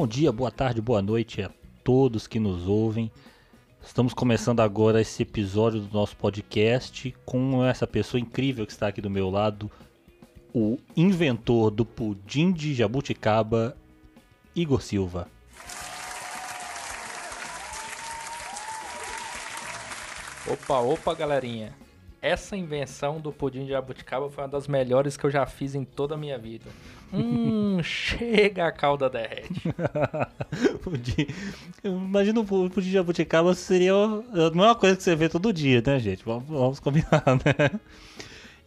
[0.00, 1.50] Bom dia, boa tarde, boa noite a
[1.84, 3.12] todos que nos ouvem.
[3.82, 9.02] Estamos começando agora esse episódio do nosso podcast com essa pessoa incrível que está aqui
[9.02, 9.70] do meu lado,
[10.54, 13.76] o inventor do pudim de jabuticaba,
[14.56, 15.28] Igor Silva.
[20.46, 21.74] Opa, opa, galerinha.
[22.22, 25.84] Essa invenção do pudim de jabuticaba foi uma das melhores que eu já fiz em
[25.84, 26.66] toda a minha vida.
[27.10, 29.62] Hum, chega a calda derrete.
[30.84, 31.26] pudim.
[31.82, 33.92] Imagina o pudim de jabuticaba seria.
[34.54, 36.22] Não é uma coisa que você vê todo dia, né, gente?
[36.22, 37.80] Vamos, vamos combinar, né?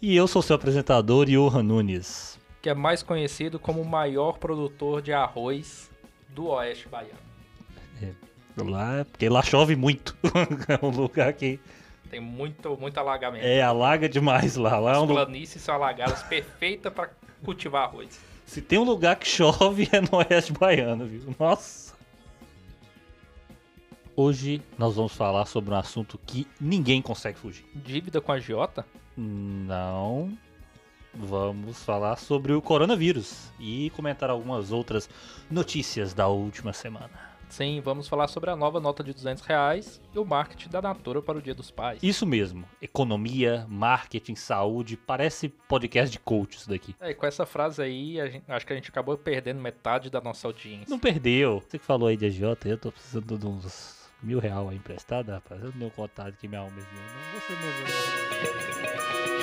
[0.01, 2.40] E eu sou seu apresentador, Johan Nunes.
[2.59, 5.91] Que é mais conhecido como o maior produtor de arroz
[6.29, 7.20] do Oeste Baiano.
[8.01, 8.12] É,
[8.63, 10.17] lá, porque lá chove muito.
[10.67, 11.59] é um lugar que.
[12.09, 13.43] Tem muito, muito alagamento.
[13.43, 14.77] É, alaga demais lá.
[14.77, 15.07] lá As é um...
[15.07, 17.10] planícies são alagadas, perfeita para
[17.43, 18.20] cultivar arroz.
[18.45, 21.35] Se tem um lugar que chove é no Oeste Baiano, viu?
[21.40, 21.93] Nossa.
[24.15, 27.65] Hoje nós vamos falar sobre um assunto que ninguém consegue fugir.
[27.73, 28.85] Dívida com a Giota?
[29.17, 30.38] Não.
[31.15, 35.10] Vamos falar sobre o coronavírus e comentar algumas outras
[35.49, 37.32] notícias da última semana.
[37.54, 41.21] Sim, vamos falar sobre a nova nota de 200 reais e o marketing da Natura
[41.21, 42.01] para o Dia dos Pais.
[42.01, 42.65] Isso mesmo.
[42.82, 44.98] Economia, marketing, saúde.
[44.98, 46.95] Parece podcast de coach isso daqui.
[46.99, 50.20] É, e com essa frase aí, gente, acho que a gente acabou perdendo metade da
[50.20, 50.87] nossa audiência.
[50.90, 51.60] Não perdeu.
[51.60, 55.29] Você que falou aí de agiota, eu tô precisando de uns mil real aí emprestado,
[55.29, 55.62] rapaz.
[55.62, 59.43] Eu não tenho contato que minha alma é Não, você mesmo.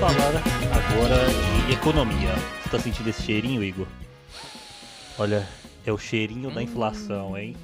[0.00, 0.32] Falar
[0.72, 1.26] agora
[1.66, 2.32] de economia.
[2.62, 3.86] Você tá sentindo esse cheirinho, Igor?
[5.18, 5.46] Olha,
[5.84, 7.54] é o cheirinho da inflação, hein?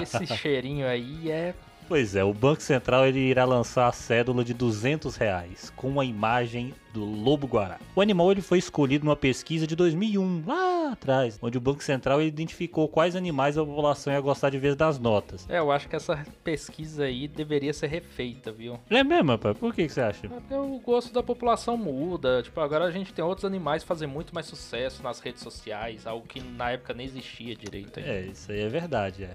[0.00, 1.52] Esse cheirinho aí é
[1.88, 6.04] Pois é, o Banco Central ele irá lançar a cédula de 200 reais com a
[6.04, 7.78] imagem do lobo guará.
[7.94, 12.20] O animal ele foi escolhido numa pesquisa de 2001, lá atrás, onde o Banco Central
[12.20, 15.48] identificou quais animais a população ia gostar de ver das notas.
[15.48, 18.80] É, eu acho que essa pesquisa aí deveria ser refeita, viu?
[18.90, 19.56] É mesmo, rapaz?
[19.56, 20.26] Por que, que você acha?
[20.26, 22.42] É porque o gosto da população muda.
[22.42, 26.26] Tipo, agora a gente tem outros animais fazem muito mais sucesso nas redes sociais, algo
[26.26, 28.00] que na época nem existia direito.
[28.00, 28.10] Ainda.
[28.10, 29.34] É, isso aí é verdade, é.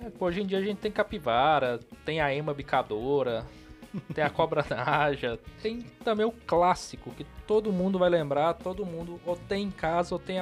[0.00, 3.44] É, hoje em dia a gente tem capivara, tem a ema bicadora,
[4.14, 9.20] tem a cobra naja, tem também o clássico que todo mundo vai lembrar, todo mundo
[9.24, 10.38] ou tem em casa ou tem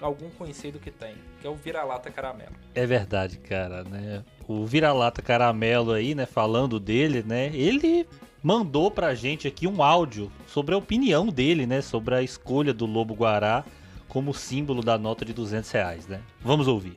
[0.00, 2.52] algum conhecido que tem, que é o vira-lata caramelo.
[2.74, 4.24] É verdade, cara, né?
[4.46, 7.50] O vira-lata caramelo aí, né, falando dele, né?
[7.54, 8.06] Ele
[8.42, 12.86] mandou pra gente aqui um áudio sobre a opinião dele, né, sobre a escolha do
[12.86, 13.64] lobo guará
[14.08, 16.22] como símbolo da nota de 200 reais, né?
[16.40, 16.96] Vamos ouvir.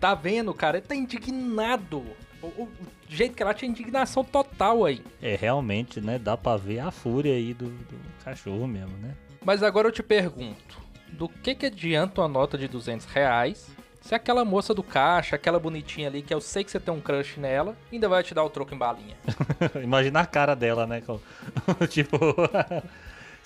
[0.00, 0.78] Tá vendo, cara?
[0.78, 2.04] Ele tá indignado.
[2.42, 2.68] O, o,
[3.08, 5.02] jeito que ela tinha indignação total aí.
[5.22, 6.18] É, realmente, né?
[6.18, 9.14] Dá pra ver a fúria aí do, do cachorro mesmo, né?
[9.44, 13.70] Mas agora eu te pergunto: do que que adianta uma nota de 200 reais
[14.06, 17.00] se aquela moça do caixa, aquela bonitinha ali, que eu sei que você tem um
[17.00, 19.16] crush nela, ainda vai te dar o troco em balinha?
[19.82, 21.02] Imagina a cara dela, né?
[21.90, 22.16] tipo.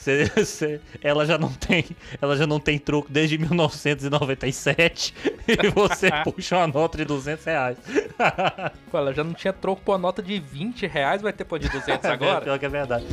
[0.01, 1.85] Cê, cê, ela já não tem,
[2.23, 5.13] ela já não tem troco desde 1997
[5.47, 7.77] e você puxa uma nota de 200 reais.
[8.91, 11.59] Pô, ela já não tinha troco por uma nota de 20 reais, vai ter por
[11.59, 12.41] de 200 agora?
[12.41, 13.05] Pior que é verdade.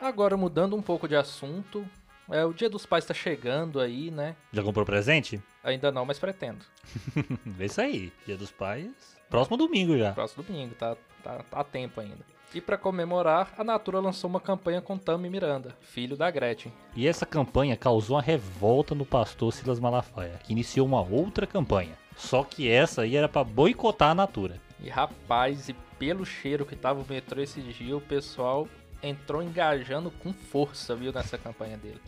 [0.00, 1.86] Agora mudando um pouco de assunto,
[2.30, 4.36] é, o Dia dos Pais tá chegando aí, né?
[4.52, 5.42] Já comprou presente?
[5.62, 6.64] Ainda não, mas pretendo.
[7.58, 9.16] é isso aí, Dia dos Pais.
[9.28, 10.12] Próximo domingo já.
[10.12, 12.24] Próximo domingo, tá, tá, tá a tempo ainda.
[12.54, 16.72] E para comemorar, a Natura lançou uma campanha com Tami Miranda, filho da Gretchen.
[16.94, 21.98] E essa campanha causou uma revolta no pastor Silas Malafaia, que iniciou uma outra campanha.
[22.16, 24.60] Só que essa aí era para boicotar a Natura.
[24.80, 28.68] E rapaz, e pelo cheiro que tava o metrô esse dia, o pessoal
[29.06, 32.00] entrou engajando com força, viu, nessa campanha dele.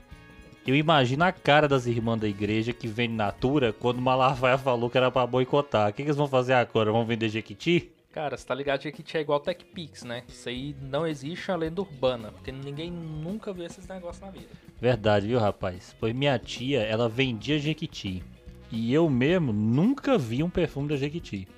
[0.66, 4.98] Eu imagino a cara das irmãs da igreja que vende Natura quando Malafaia falou que
[4.98, 5.88] era pra boicotar.
[5.88, 6.92] O que, que eles vão fazer agora?
[6.92, 7.90] Vão vender Jequiti?
[8.12, 10.24] Cara, você tá ligado que Jequiti é igual TechPix, né?
[10.28, 14.48] Isso aí não existe a lenda urbana, porque ninguém nunca viu esses negócios na vida.
[14.80, 15.94] Verdade, viu, rapaz?
[15.98, 18.22] Pois minha tia, ela vendia Jequiti.
[18.70, 21.48] E eu mesmo nunca vi um perfume da Jequiti.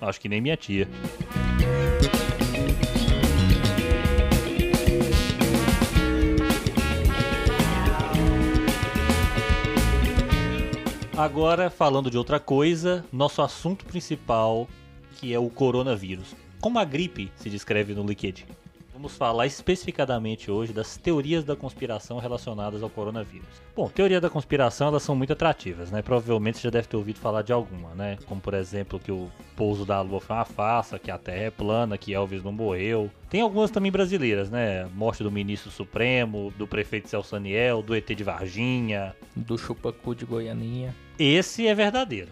[0.00, 0.88] Acho que nem minha tia.
[11.16, 14.66] Agora, falando de outra coisa, nosso assunto principal,
[15.16, 16.34] que é o coronavírus.
[16.58, 18.44] Como a gripe se descreve no Liquid?
[18.92, 23.48] Vamos falar especificadamente hoje das teorias da conspiração relacionadas ao coronavírus.
[23.74, 26.02] Bom, teorias da conspiração elas são muito atrativas, né?
[26.02, 28.18] Provavelmente você já deve ter ouvido falar de alguma, né?
[28.26, 31.50] Como por exemplo que o pouso da Lua foi uma farsa, que a Terra é
[31.50, 33.10] plana, que Elvis não morreu.
[33.30, 34.84] Tem algumas também brasileiras, né?
[34.94, 40.26] Morte do ministro Supremo, do prefeito Celso Daniel, do ET de Varginha, do chupacu de
[40.26, 40.94] Goianinha.
[41.18, 42.28] Esse é verdadeiro.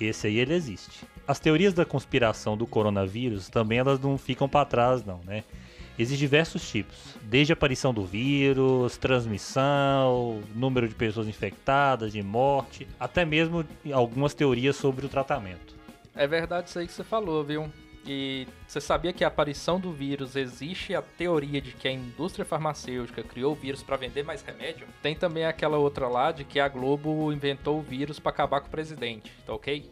[0.00, 1.06] Esse aí ele existe.
[1.26, 5.44] As teorias da conspiração do coronavírus também elas não ficam para trás não, né?
[5.96, 12.86] Existem diversos tipos, desde a aparição do vírus, transmissão, número de pessoas infectadas, de morte,
[12.98, 15.76] até mesmo algumas teorias sobre o tratamento.
[16.16, 17.70] É verdade isso aí que você falou, viu?
[18.06, 22.44] E você sabia que a aparição do vírus existe a teoria de que a indústria
[22.44, 24.86] farmacêutica criou o vírus para vender mais remédio?
[25.00, 28.66] Tem também aquela outra lá de que a Globo inventou o vírus para acabar com
[28.66, 29.88] o presidente, tá ok?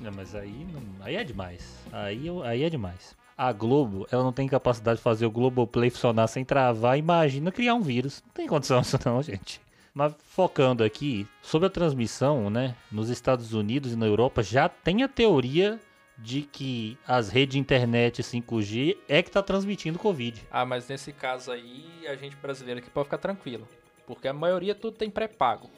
[0.00, 0.66] Não, mas aí,
[1.00, 1.82] aí é demais.
[1.90, 6.26] Aí, aí é demais a Globo, ela não tem capacidade de fazer o Globoplay funcionar
[6.26, 6.98] sem travar.
[6.98, 8.22] Imagina criar um vírus.
[8.24, 9.60] Não tem condição isso não, gente.
[9.92, 12.74] Mas focando aqui, sobre a transmissão, né?
[12.90, 15.80] Nos Estados Unidos e na Europa já tem a teoria
[16.18, 20.46] de que as redes de internet 5G é que tá transmitindo Covid.
[20.50, 23.68] Ah, mas nesse caso aí, a gente brasileiro aqui pode ficar tranquilo.
[24.06, 25.70] Porque a maioria tudo tem pré-pago.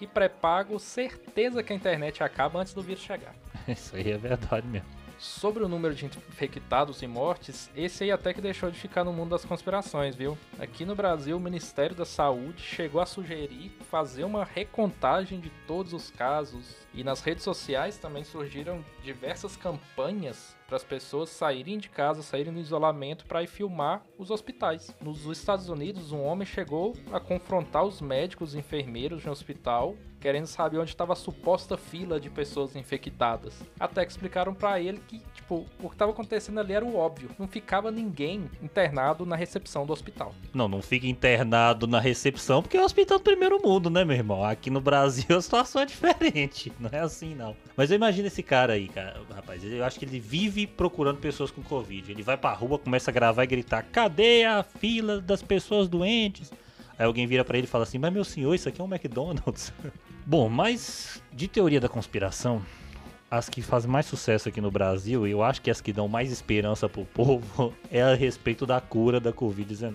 [0.00, 3.34] E pré-pago, certeza que a internet acaba antes do vírus chegar.
[3.68, 5.01] Isso aí é verdade mesmo.
[5.22, 9.12] Sobre o número de infectados e mortes, esse aí até que deixou de ficar no
[9.12, 10.36] mundo das conspirações, viu?
[10.58, 15.92] Aqui no Brasil, o Ministério da Saúde chegou a sugerir fazer uma recontagem de todos
[15.92, 16.74] os casos.
[16.92, 22.50] E nas redes sociais também surgiram diversas campanhas para as pessoas saírem de casa, saírem
[22.50, 24.96] do isolamento para ir filmar os hospitais.
[25.02, 29.94] Nos Estados Unidos, um homem chegou a confrontar os médicos e enfermeiros de um hospital
[30.22, 33.60] querendo saber onde estava a suposta fila de pessoas infectadas.
[33.78, 37.30] Até que explicaram para ele que, tipo, o que estava acontecendo ali era o óbvio.
[37.36, 40.32] Não ficava ninguém internado na recepção do hospital.
[40.54, 44.16] Não, não fica internado na recepção porque é o hospital do primeiro mundo, né, meu
[44.16, 44.44] irmão?
[44.44, 46.72] Aqui no Brasil a situação é diferente.
[46.78, 47.56] Não é assim, não.
[47.76, 49.64] Mas eu imagino esse cara aí, cara, rapaz.
[49.64, 52.10] Eu acho que ele vive procurando pessoas com Covid.
[52.10, 56.52] Ele vai pra rua, começa a gravar e gritar: cadê a fila das pessoas doentes?
[56.98, 58.92] Aí alguém vira para ele e fala assim: Mas meu senhor, isso aqui é um
[58.92, 59.72] McDonald's.
[60.24, 62.62] Bom, mas de teoria da conspiração,
[63.30, 66.06] as que fazem mais sucesso aqui no Brasil, e eu acho que as que dão
[66.06, 69.94] mais esperança pro povo, é a respeito da cura da Covid-19.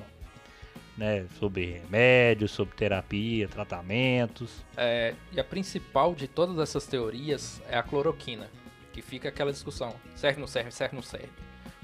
[0.98, 4.66] Né, sobre remédios, sobre terapia, tratamentos.
[4.76, 8.50] É, e a principal de todas essas teorias é a cloroquina,
[8.98, 11.30] que fica aquela discussão: serve, não serve, serve, não serve.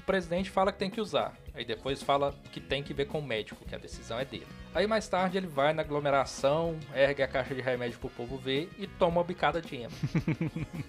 [0.00, 3.20] O presidente fala que tem que usar, aí depois fala que tem que ver com
[3.20, 4.46] o médico, que a decisão é dele.
[4.74, 8.68] Aí mais tarde ele vai na aglomeração, ergue a caixa de remédio pro povo ver
[8.78, 9.92] e toma uma bicada de ema.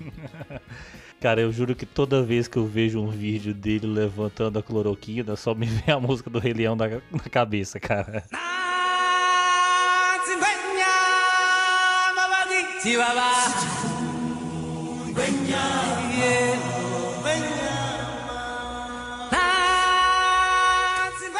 [1.21, 5.37] Cara, eu juro que toda vez que eu vejo um vídeo dele levantando a cloroquina,
[5.37, 8.25] só me vem a música do Rei Leão na, na cabeça, cara.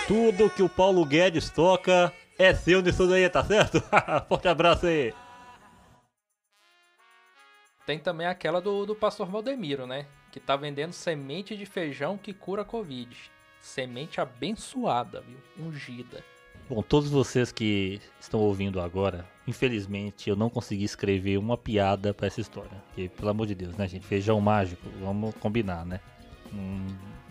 [0.08, 3.82] Tudo que o Paulo Guedes toca é seu nisso daí, tá certo?
[4.30, 5.14] Forte abraço aí.
[7.86, 10.08] Tem também aquela do, do pastor Valdemiro, né?
[10.32, 13.16] Que tá vendendo semente de feijão que cura Covid.
[13.60, 15.38] Semente abençoada, viu?
[15.58, 16.24] Ungida.
[16.68, 22.26] Bom, todos vocês que estão ouvindo agora, infelizmente eu não consegui escrever uma piada para
[22.26, 22.72] essa história.
[22.88, 24.06] Porque, pelo amor de Deus, né, gente?
[24.06, 26.00] Feijão mágico, vamos combinar, né?
[26.52, 26.64] Não,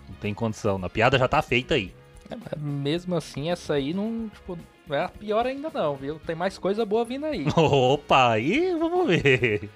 [0.09, 0.83] não tem condição.
[0.85, 1.93] A piada já tá feita aí.
[2.31, 6.21] É, mesmo assim, essa aí não, tipo, não é a pior ainda não, viu?
[6.21, 7.45] Tem mais coisa boa vindo aí.
[7.57, 9.69] Opa, aí vamos ver.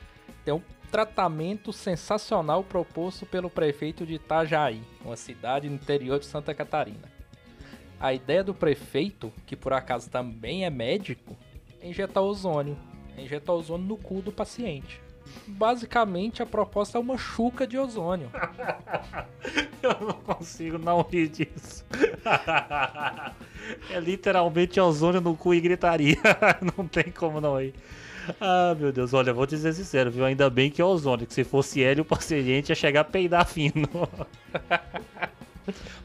[0.45, 6.55] Tem um tratamento sensacional proposto pelo prefeito de Itajaí, uma cidade no interior de Santa
[6.55, 7.18] Catarina.
[8.01, 11.37] A ideia do prefeito, que por acaso também é médico,
[11.81, 12.77] é injetar ozônio.
[13.17, 15.01] É injetar ozônio no cu do paciente.
[15.47, 18.31] Basicamente, a proposta é uma chuca de ozônio.
[19.83, 21.85] Eu não consigo não rir disso.
[23.91, 26.17] É literalmente ozônio no cu e gritaria.
[26.77, 27.75] Não tem como não ir.
[28.41, 30.25] Ah, meu Deus, olha, vou dizer sincero, viu?
[30.25, 33.47] Ainda bem que é ozônio, que se fosse hélio, o paciente ia chegar a peidar
[33.47, 33.87] fino.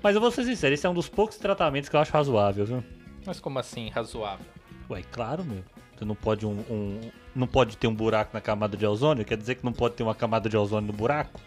[0.01, 2.65] Mas eu vou ser sincero, esse é um dos poucos tratamentos que eu acho razoável,
[2.65, 2.83] viu?
[3.25, 4.45] Mas como assim, razoável?
[4.89, 5.63] Ué, claro, meu.
[5.95, 7.01] Você não pode um, um,
[7.35, 9.23] não pode ter um buraco na camada de ozônio?
[9.23, 11.39] Quer dizer que não pode ter uma camada de ozônio no buraco?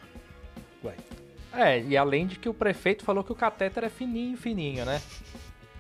[0.85, 0.95] Ué.
[1.53, 5.01] É, e além de que o prefeito falou que o catéter é fininho, fininho, né?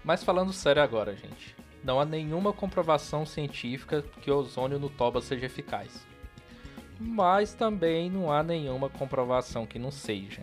[0.04, 1.54] Mas falando sério agora, gente.
[1.82, 6.06] Não há nenhuma comprovação científica que o ozônio no toba seja eficaz.
[6.98, 10.42] Mas também não há nenhuma comprovação que não seja.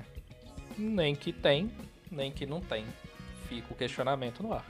[0.77, 1.71] Nem que tem,
[2.11, 2.85] nem que não tem.
[3.47, 4.65] fica o questionamento no ar.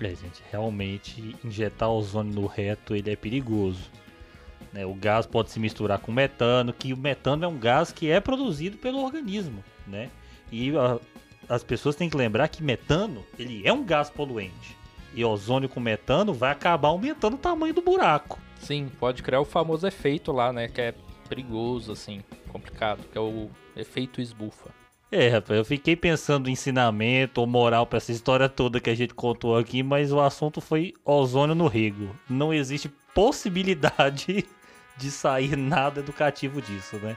[0.00, 3.88] É, gente, realmente injetar ozônio no reto ele é perigoso.
[4.72, 4.84] Né?
[4.84, 8.18] O gás pode se misturar com metano, que o metano é um gás que é
[8.18, 10.10] produzido pelo organismo, né?
[10.50, 10.98] E a,
[11.48, 14.76] as pessoas têm que lembrar que metano ele é um gás poluente.
[15.14, 18.38] E ozônio com metano vai acabar aumentando o tamanho do buraco.
[18.58, 20.68] Sim, pode criar o famoso efeito lá, né?
[20.68, 20.94] Que é
[21.28, 22.22] perigoso, assim,
[22.52, 24.70] complicado, que é o efeito esbufa.
[25.10, 28.94] É, rapaz, eu fiquei pensando em ensinamento ou moral pra essa história toda que a
[28.94, 32.16] gente contou aqui, mas o assunto foi ozônio no rego.
[32.30, 34.46] Não existe possibilidade
[34.96, 37.16] de sair nada educativo disso, né?